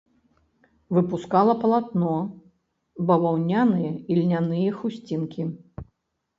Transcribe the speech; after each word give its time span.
Выпускала 0.97 1.53
палатно, 1.61 2.15
баваўняныя 3.11 3.91
і 4.09 4.21
льняныя 4.25 4.69
хусцінкі. 4.83 5.51